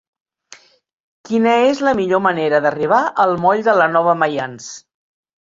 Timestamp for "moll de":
3.45-3.79